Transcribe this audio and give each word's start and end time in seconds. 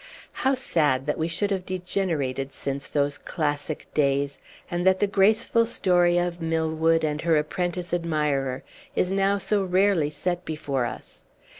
How 0.31 0.55
sad 0.55 1.05
that 1.05 1.19
we 1.19 1.27
should 1.27 1.51
have 1.51 1.63
degenerated 1.63 2.53
since 2.53 2.87
those 2.87 3.19
classic 3.19 3.85
days, 3.93 4.39
and 4.71 4.83
that 4.83 4.97
the 4.99 5.05
graceful 5.05 5.67
story 5.67 6.17
of 6.17 6.41
Milwood 6.41 7.03
and 7.03 7.21
her 7.21 7.37
apprentice 7.37 7.93
admirer 7.93 8.63
is 8.95 9.11
now 9.11 9.37
so 9.37 9.63
rarely 9.63 10.09
set 10.09 10.43
before 10.43 10.85
us! 10.87 11.25